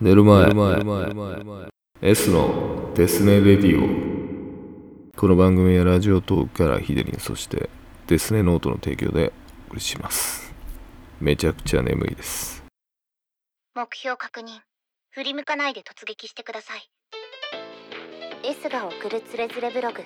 [0.00, 0.46] 寝る前。
[2.00, 5.18] S のデスネレディオ。
[5.18, 7.68] この番組はラジオトークからヒデリンそして
[8.06, 9.32] デスネノートの提供で
[9.66, 10.54] お送りします。
[11.20, 12.62] めちゃくちゃ眠いです。
[13.74, 14.60] 目標確認。
[15.10, 16.88] 振り向かないで突撃してください。
[18.44, 20.04] S が送るつれづれブログ。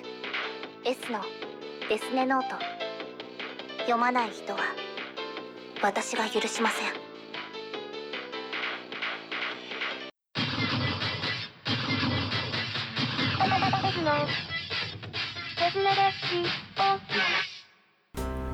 [0.83, 1.21] S の
[1.87, 2.55] デスネノート。
[3.81, 4.59] 読まない人は
[5.83, 6.93] 私が許しません。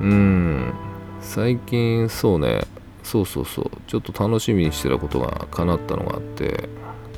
[0.00, 0.74] うん。
[1.20, 2.62] 最近そうね。
[3.04, 3.70] そうそうそう。
[3.86, 6.68] ちょっと楽しみにしてたことが叶ったのがあって。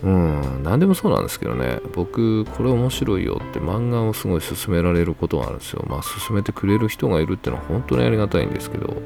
[0.02, 0.62] うん。
[0.62, 1.80] 何でもそうなんですけどね。
[1.94, 5.82] 僕これ面白いよって漫画をすごい勧められることがあるんですよ。
[5.88, 9.00] まあ勧めてくれる人がいるってのは本当にありがたいんですけど。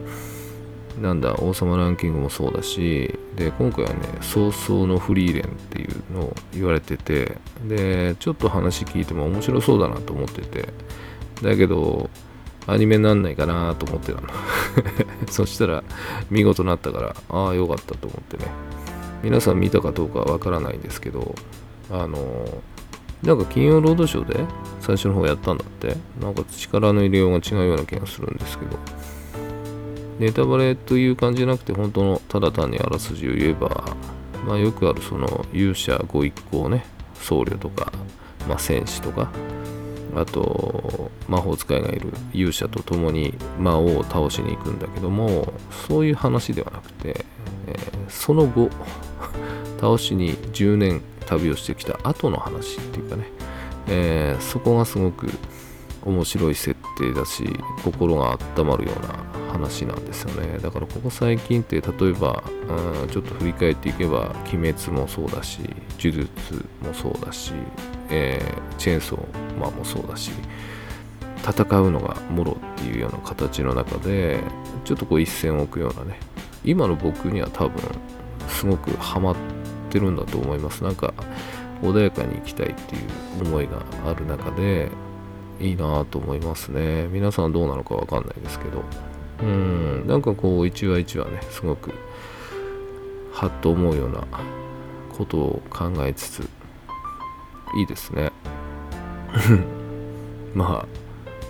[1.00, 10.68] なんだ王様ランキングもそうだしで今回はね「早々のフリーレン」っていうのを言われててでちょっと話聞いても面白そうだなと思ってて
[11.42, 12.08] だけど
[12.66, 14.28] アニメになんないかなと思ってたの。
[15.30, 15.84] そしたら
[16.30, 18.50] 見事なったからああよかったと思ってね。
[19.22, 21.34] 皆さん見たかどうかわからないんですけど
[21.90, 22.46] あの
[23.22, 24.44] なんか金曜ロードショーで
[24.80, 25.96] 最初の方やったんだって。
[26.20, 28.76] なんか力の入れようが違うような気がするんですけど。
[30.18, 33.96] ネタバレという感じじゃなくて本当のただ単にあらすじを言えば
[34.46, 36.84] まあよくあるその勇者ご一行ね。
[37.14, 37.92] 僧侶とか、
[38.48, 39.30] まあ、戦士とか。
[40.14, 45.52] あと魔法使いがいる勇者と共に魔王を倒しに行くんだけども
[45.88, 47.26] そういう話ではなくて、
[47.66, 48.70] えーその後
[49.78, 53.24] 倒しに10年旅をしてきた後の話っていうかね、
[53.88, 55.28] えーそこがすごく
[56.06, 57.44] 面白い設定だし
[57.84, 60.58] 心が温まるような話なんですよね。
[60.58, 62.42] だからここ最近って例えば、
[63.02, 65.60] うん、ちょっと振り返っていけば「鬼滅」もそうだし
[65.98, 67.52] 「呪術」もそうだし、
[68.08, 70.30] えーチェーンソーマンもそうだし
[71.42, 74.40] 戦うのがもろっていうような形の中で
[74.84, 76.18] ちょっとこう一線を置くようなね
[76.64, 77.80] 今の僕には多分
[78.48, 79.36] すごくハマっ
[79.90, 80.82] てるんだと思います。
[80.84, 81.14] なんか
[81.82, 84.90] 穏やかに生きたいっていう思いがある中で
[85.60, 87.08] いいなと思いますね。
[87.08, 88.82] 皆さんどうなのかわかんないですけど。
[89.42, 90.06] うん。
[90.06, 91.92] なんかこう一話一話ねすごく
[93.32, 94.24] はっと思うような
[95.16, 96.48] ことを考えつつ
[97.76, 98.32] いいですね。
[100.54, 100.86] まあ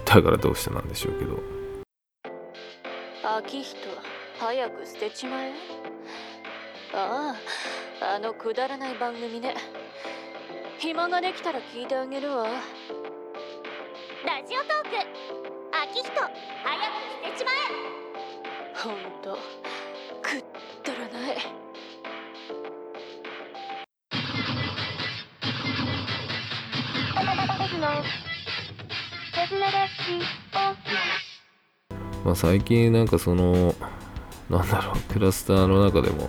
[0.05, 1.39] だからどうしてなんでしょうけど。
[3.37, 3.77] 秋人
[4.39, 5.53] 早く捨てちまえ。
[6.95, 7.35] あ
[8.01, 9.55] ああのくだらない番組ね。
[10.79, 12.47] 暇ができたら聞いてあげるわ。
[14.27, 14.97] ラジオトーク
[15.95, 16.27] 秋人早く
[17.23, 17.55] 捨てちまえ。
[18.75, 19.39] ほんと
[20.21, 20.45] くっ
[20.83, 21.37] たらない。
[32.25, 33.77] まあ、最近なんかその
[34.51, 36.29] なんだろうクラスターの中でも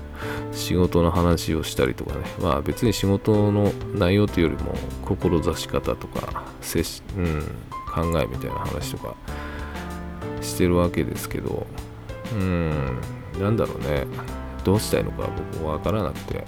[0.51, 2.25] 仕事の話をしたりとかね。
[2.41, 4.73] まあ別に仕事の内容というよりも
[5.05, 7.41] 志し方とか接し、うん、
[7.85, 9.15] 考えみたいな話とか
[10.41, 11.67] してるわけですけど。
[12.33, 12.99] うん
[13.39, 14.05] なんだろうね。
[14.63, 16.43] どうしたいのか僕もわからなくて。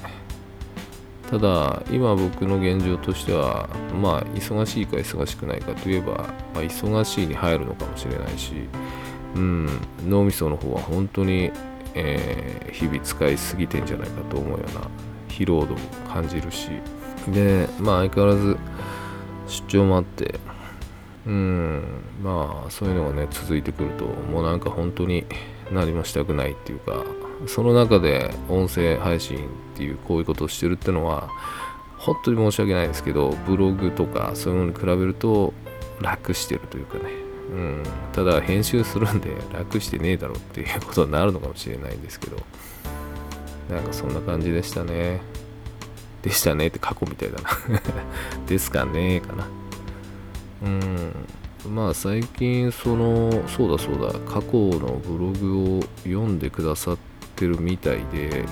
[1.29, 3.69] ただ今僕の現状としては
[4.01, 6.13] まあ忙しいか忙しくないかといえば、
[6.55, 8.53] まあ、忙しいに入るのかもしれないし
[9.35, 9.67] うん、
[10.07, 11.51] 脳みその方は本当に、
[11.95, 14.81] えー日々使いすぎてんじゃないかと思うような
[15.27, 16.69] 疲労度を感じるし。
[17.27, 18.57] でまあ相変わらず
[19.47, 20.39] 出張もあって
[21.25, 21.83] うん。
[22.23, 25.25] まあそういうのがね続いてくるともうなんか本当に
[25.71, 27.03] 何もしたくないっていうか
[27.47, 29.41] その中で音声配信っ
[29.75, 31.29] ていうこういうことをしてるってのは
[31.97, 35.53] 本当に申し訳ないですけどブログとかそういうものに比べると
[36.01, 37.18] 楽してるというかね。
[37.51, 37.83] うん、
[38.13, 42.37] ただ編集するんで楽してねえだろっていうことになるのかもしれないんですけど
[43.69, 45.21] なんかそんな感じでしたね。
[46.21, 47.49] でしたねって過去みたいだな。
[48.45, 49.47] ですかねかな。
[50.63, 51.13] うん。
[51.73, 56.97] まあ最近そのそうだそうだ過去のブログを読んでくださっ
[57.35, 58.45] てるみたいで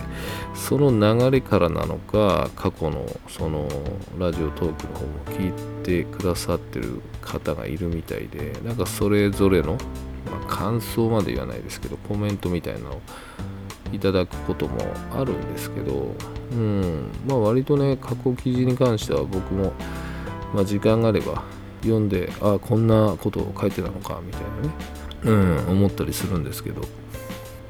[0.58, 3.70] その流れからなのか過去のその
[4.18, 13.02] ラジオトークの方も聞いてくださってる方がいるみたいでなんかそれぞれの、まあ感想まで言わないですけどコメントみたいなのを
[13.94, 14.78] いただくことも
[15.14, 16.12] あるんですけど
[16.52, 19.72] うんまあ割とね過去記事に関しては僕も、
[20.54, 21.44] まあ、時間があれば
[21.82, 26.82] 読んであこんなことを書いてたのかみたいなねうん思ったりするんですけど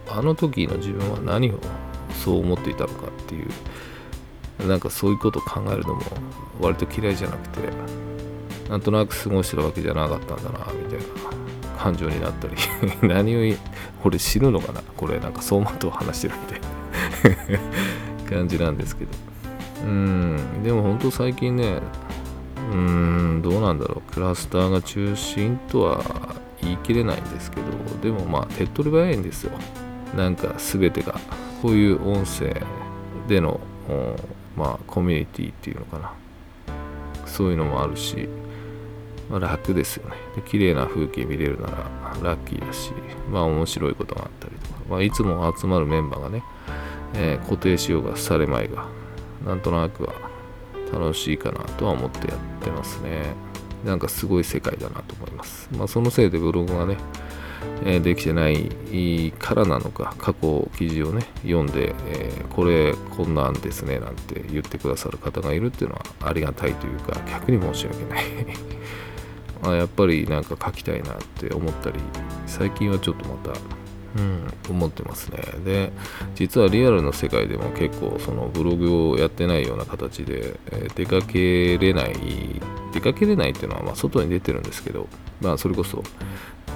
[0.10, 1.60] あの時の自分は何を
[2.28, 3.48] そう思っていたのかっていう。
[4.68, 6.02] なんかそういうことを考えるのも
[6.60, 7.60] 割と嫌いじゃなくて
[8.70, 12.56] なんとなく過ごしてるわけじゃなかったんだなみたいな感情になったり。
[13.08, 13.56] 何を
[14.04, 15.20] 俺知るのかなこれ。
[15.20, 17.58] なんか走馬灯話してるみたい
[18.26, 19.12] な感じなんですけど。
[19.86, 20.64] うん。
[20.64, 21.80] でも本当最近ね
[22.74, 22.78] うー
[23.38, 24.14] んどうなんだろう。
[24.14, 26.04] クラスターが中心とは
[26.62, 27.64] 言い切れないんですけど。
[28.02, 29.52] でもまあ手っ取り早いんですよ。
[30.18, 31.16] なんか全てが。
[31.62, 32.62] こういう音声
[33.28, 33.60] での
[34.56, 36.14] まあコミュニティっていうのかな。
[37.26, 38.28] そういうのもあるし、
[39.30, 40.16] まあ、楽ですよね。
[40.36, 41.78] で綺麗な風景見れるなら
[42.24, 42.92] ラッキーだし
[43.30, 46.44] まあ面白いことがあったりとか、まあ、いつも集まるメンバーがね、
[47.14, 48.88] えー、固定しようがされまいが
[49.46, 50.14] なんとなくは
[50.92, 53.36] 楽しいかなとは思ってやってますね。
[53.86, 55.70] なんかすごい世界だなと思います。
[55.78, 56.98] まあそのせいでブログがね、
[57.86, 68.24] え、できてないからなのか過去記事をね読んで、えー、これこんなんですねなんて言ってくださる方がいるっていうのはありがたいというか逆に申し訳ない
[69.64, 72.00] あやっぱりなんか書きたいなって思ったり
[72.46, 73.60] 最近はちょっとまた
[74.18, 75.38] うん、思ってますね。
[75.64, 75.92] で、
[76.36, 82.16] 実はリアルの世界でも結構そのブログをやってないような形で、えー、出かけれない、
[82.94, 85.08] 出かけれないっていうのはま外に出てるんですけど、
[85.40, 86.04] まあそれこそ、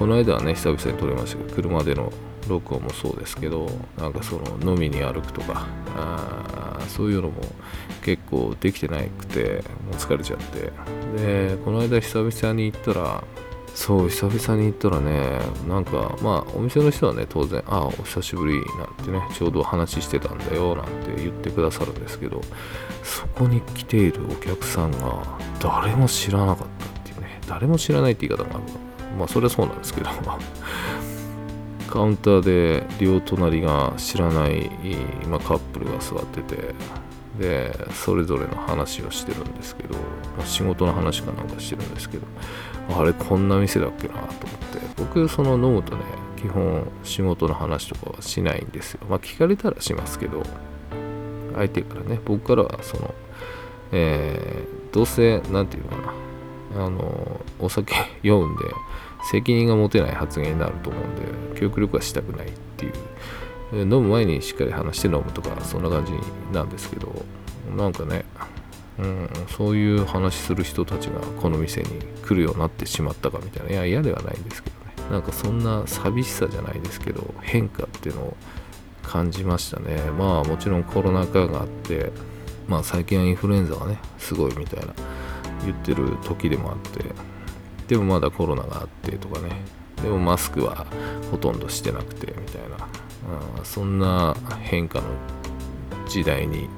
[0.02, 2.12] この間はね、久々に撮れましたけど、車での
[2.48, 7.34] 録音もそうですけど、なんかその飲みに歩くとか、あそういうのも
[8.04, 10.72] 結構できてなくて、もう疲れちゃって。
[11.16, 13.22] で、この間久々に行ったら、
[13.76, 22.42] そう久々に行ったらねなんかまあお店の人はね当然ああお久しぶりなんてねちょうど話してたんだよなんて言ってくださるんですけど
[23.02, 30.10] そこに来ているお客さんが誰も知らなかったっていうね誰も知らないって言い方があるまあそれはそうなんですけど。
[31.90, 34.70] カウンターで両隣が知らない、
[35.28, 36.74] まあ、カップルが座ってて。
[37.38, 39.94] でそれぞれの話をしてるんですけど、
[40.36, 42.26] まあ、仕事の話かなんかしてるんですけど。
[42.94, 44.46] あれこんな店だっけなと思って。
[44.98, 46.02] 僕その飲むとね
[46.36, 49.00] 基本仕事の話とかはしないんですよ。
[49.08, 50.42] まあ聞かれたらしますけど。
[51.54, 53.14] 相手からね僕からはその
[53.92, 56.14] えー、どうせ何て言うのかな。
[56.76, 58.64] あのお酒 酔うんで
[59.30, 62.92] 責任が持てない発言になると思うんで記憶力はしたくないっていう。
[63.72, 66.12] 飲む前にしっかり話して飲むとかそんな感じ
[66.52, 67.24] なんですけど
[67.74, 68.26] なんかね
[68.98, 71.88] うん、そういう話する人たちがこの店に
[72.22, 73.72] 来るようになってしまったかみたいな。
[73.72, 75.10] いや嫌ではないんですけどね。
[75.10, 78.36] なんかそんな寂しさじゃないですけど変化っていうのを
[79.02, 79.96] 感じましたね。
[80.18, 82.12] まあもちろんコロナ禍があって
[82.68, 84.92] まあ最近はインフルエンザがねすごいみたいな。
[85.64, 87.04] 言ってる時でもあって
[87.88, 89.50] でもまだコロナがあってとかね。
[90.02, 90.86] でもマスクは
[91.30, 92.88] ほとんどしてなくてみたいな、
[93.58, 95.06] うん、そんな変化の
[96.08, 96.68] 時代に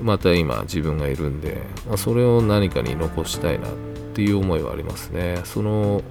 [0.00, 3.72] また今自分がいるんで、まあ、それを何かに残したいなっ
[4.14, 5.40] ていう思いはありますね。
[5.44, 6.02] その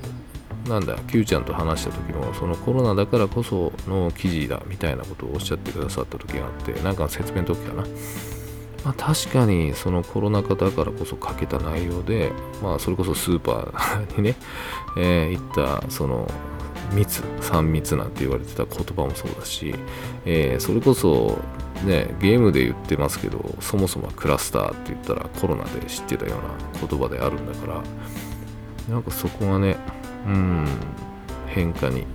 [0.68, 7.84] なんだ Q ちゃんと話した時もそのコロナだからこその記事だみたいなことをおっしゃってくださった時があってなんか説明の時かな。
[8.83, 12.31] まあ、確かにそのコロナ禍だからこそ書けた内容で、
[12.62, 14.35] まあ、それこそスーパーにね、
[14.97, 16.30] えー、行ったその
[16.91, 19.74] 密3密なんて言われてた言葉もそうだし、
[20.25, 21.39] えー、それこそ
[21.84, 27.84] ね、ゲームで言ってますけどそもそもクラスターって言ったらコロナで知ってたような言葉であるんだから
[28.89, 29.75] なんかそこがね
[30.25, 30.65] うん
[31.48, 32.05] 変化に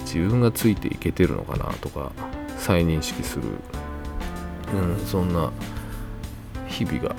[0.00, 2.10] 自分がついていけてるのかなとか
[2.56, 3.42] 再認識する、
[4.72, 5.52] うん、そんな
[6.84, 7.16] 日々が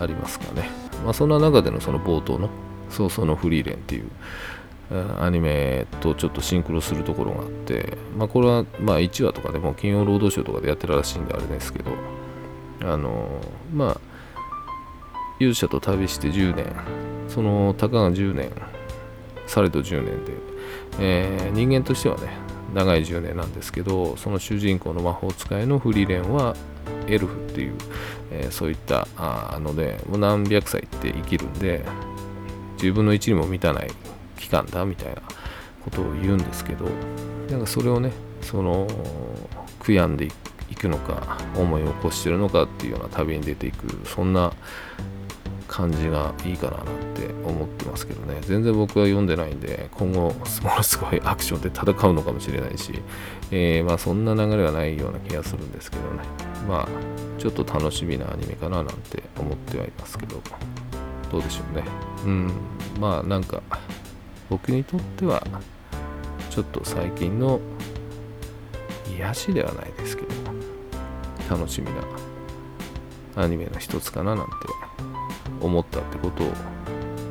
[0.00, 0.68] ありますかね。
[1.04, 2.48] まあ、そんな中でのその冒頭の
[2.90, 4.04] 「そうそのフリーレン」っていう
[5.20, 11.92] アニメとちょっとシンクロするところがあって、まあ、これはまあ1話とかでも金曜ロードショーとかでやってるらしいんであれですけど
[12.82, 13.40] あの
[13.72, 14.00] まあ
[15.40, 16.66] 勇者と旅して10年
[17.28, 18.50] そのたかが10年
[19.46, 20.32] されど10年で、
[21.00, 22.28] えー、人間としてはね
[22.72, 26.56] 長い10年なんですけどその主人公の魔法使いのフリーレンは
[27.06, 27.74] エルフっていう、
[28.30, 31.84] えー、そういったあのでもう何百歳って生きるんで
[32.74, 33.90] 自分の一にも満たない
[34.38, 35.22] 期間だみたいな
[35.84, 36.86] ことを言うんですけど
[37.50, 38.86] なんかそれをねその
[39.80, 40.28] 悔やんで
[40.70, 44.52] いくのか思い起こしてるのかっていうような旅に出ていくそんな
[45.72, 48.38] 感じがいいかななんて思ってますけどね。
[48.42, 52.92] 全然僕は読んでないんで今後ものすごいアクションで戦うのかもしれないし、
[53.50, 56.22] えー、まあそんな流れはないような気がするんですけどね。
[56.68, 56.88] まあ
[57.38, 60.42] ちょっと楽しみなアニメかななんて思ってはいますけど。
[61.30, 61.84] どうでしょうね。
[62.26, 62.50] うん。
[63.00, 63.62] まあなんか
[64.50, 65.42] 僕にとっては
[66.50, 67.58] ちょっと最近の
[69.16, 70.28] 癒しではないですけど
[71.48, 71.86] 楽しみ
[73.36, 74.52] なアニメの一つかななんて
[75.62, 76.52] 思ったってことを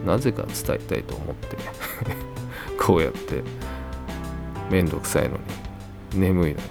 [0.05, 1.57] なぜか伝えたいと思って
[2.83, 3.43] こうやって
[4.69, 5.38] めんどくさいの
[6.13, 6.63] に眠いのに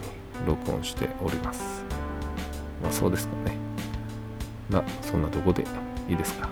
[0.47, 1.85] 録音しております。
[2.83, 3.57] まあそうですかね。
[4.71, 5.64] まあそんなとこで
[6.09, 6.49] いいですか。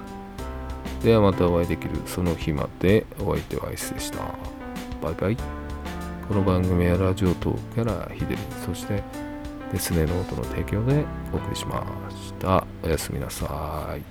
[1.02, 4.18] ではまたお会いできるその日までお相手はアイスでした。
[5.02, 5.36] バイバイ。
[6.28, 9.02] この番組はラジオトークからヒデリンそして
[9.72, 12.66] デスネノートの提供でお送りしました。
[12.82, 14.08] おやすみなさい。